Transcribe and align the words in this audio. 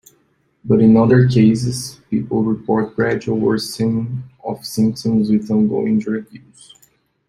But 0.65 0.81
in 0.81 0.97
other 0.97 1.27
cases, 1.27 1.99
people 2.09 2.43
report 2.43 2.95
gradual 2.95 3.37
worsening 3.37 4.23
of 4.43 4.65
symptoms 4.65 5.29
with 5.29 5.51
ongoing 5.51 5.99
drug 5.99 6.25
use. 6.31 6.73